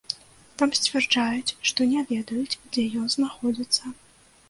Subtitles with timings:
[0.61, 3.99] Там сцвярджаюць, што не ведаюць, дзе ён знаходзіцца.